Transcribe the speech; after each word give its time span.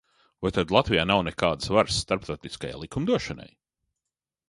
Vai 0.45 0.51
tad 0.55 0.71
Latvijā 0.75 1.03
nav 1.09 1.21
nekādas 1.27 1.69
varas 1.75 2.01
starptautiskajai 2.07 2.83
likumdošanai? 2.87 3.51